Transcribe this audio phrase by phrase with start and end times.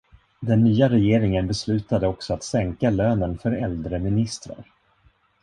[0.39, 4.71] Den nya regeringen beslutade också att sänka lönen för äldre ministrar.